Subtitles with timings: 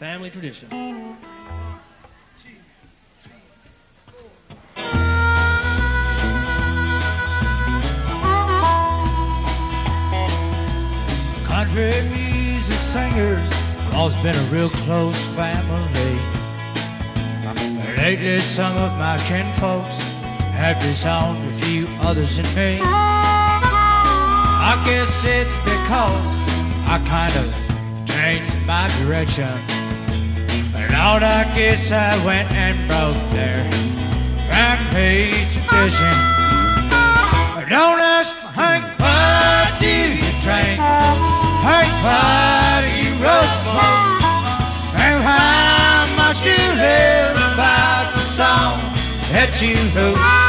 [0.00, 0.66] family tradition.
[11.44, 13.46] Country music singers
[13.92, 16.16] always been a real close family.
[17.98, 19.96] Lately, some of my kinfolks
[20.56, 22.80] have disowned a few others in me.
[22.82, 26.24] I guess it's because
[26.88, 27.54] I kind of
[28.08, 29.79] changed my direction.
[31.10, 33.64] Lord, I guess I went and broke their
[34.48, 36.16] family tradition.
[37.68, 40.78] Don't ask Hank, why do you drink?
[41.66, 43.80] Hank, why do you rustle?
[44.96, 48.80] And how do you live about the song
[49.30, 50.39] that you wrote?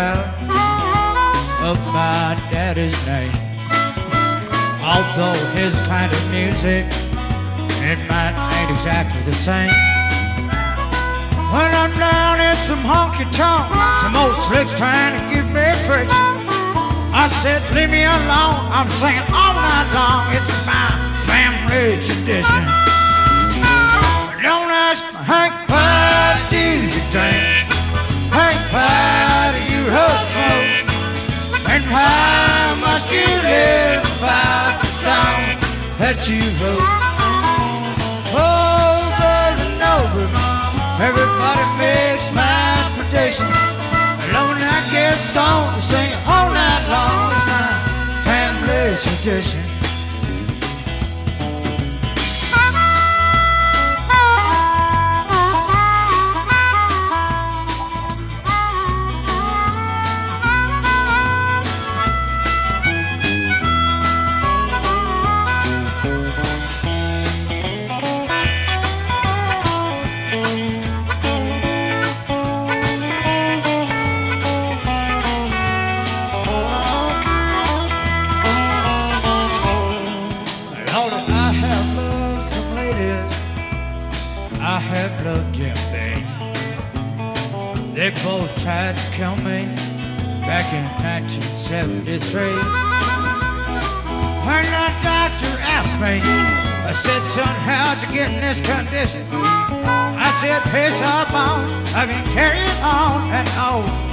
[0.00, 0.24] Proud
[1.68, 3.36] of my daddy's name.
[4.80, 6.88] Although his kind of music
[7.84, 9.76] and mine ain't exactly the same.
[11.52, 13.68] When I'm down in some honky tonk,
[14.00, 16.16] some old slick's trying to give me a friction.
[17.12, 18.60] I said, leave me alone.
[18.76, 20.32] I'm singing all night long.
[20.32, 20.79] It's my
[36.10, 36.82] that you wrote?
[38.34, 39.22] Over oh,
[39.62, 40.26] and over,
[40.98, 43.46] everybody makes my prediction.
[43.46, 47.30] Alone I get stoned to sing all night long.
[47.30, 47.70] It's my
[48.26, 49.79] family tradition.
[84.60, 86.22] I have loved Jim Bay.
[87.94, 89.64] They both tried to kill me
[90.46, 92.40] back in 1973.
[94.46, 99.24] When the doctor asked me, I said, son, how'd you get in this condition?
[99.32, 101.72] I said, piss our bones.
[101.94, 104.09] I've been carrying on and old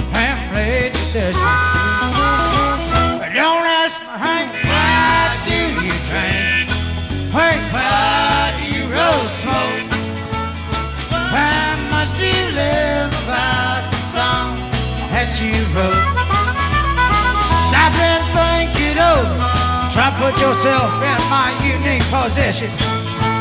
[20.18, 22.70] put yourself in my unique position.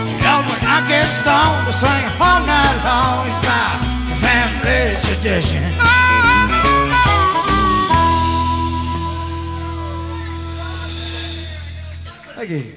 [0.07, 3.67] You know, when I get stoned to sing all night long, it's my
[4.21, 5.63] family tradition.
[12.35, 12.73] Thank you.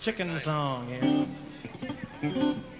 [0.00, 0.88] Chicken song
[2.22, 2.70] here.